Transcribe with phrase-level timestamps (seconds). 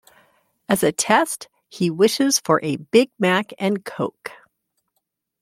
[0.67, 4.31] As a test, he wishes for a Big Mac and Coke.